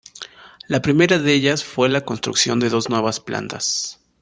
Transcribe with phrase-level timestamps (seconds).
[0.67, 3.99] La primera de ellas fue la construcción de dos nuevas plantas.